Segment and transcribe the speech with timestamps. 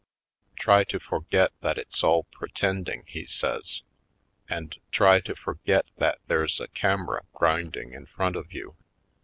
[0.55, 3.83] "Try to forget that it's all pretending," he says,
[4.49, 8.75] "and try to forget that there's a camera grinding in front of you.